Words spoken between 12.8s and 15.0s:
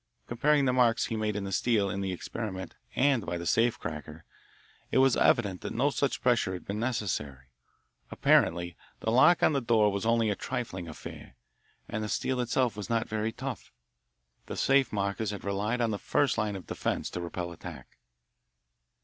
not very, tough. The safe